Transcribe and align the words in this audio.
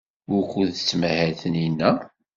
Wukud 0.29 0.69
tettmahal 0.73 1.31
Taninna? 1.39 1.91